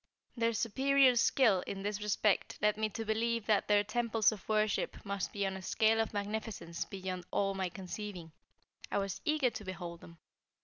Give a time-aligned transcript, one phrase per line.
[0.35, 4.97] Their superior skill in this respect, led me to believe that their temples of worship
[5.05, 8.31] must be on a scale of magnificence beyond all my conceiving.
[8.89, 10.17] I was eager to behold them.